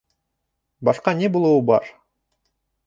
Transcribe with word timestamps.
Башҡа 0.89 1.15
ни 1.21 1.31
булыуы 1.37 1.63
бар? 1.71 1.95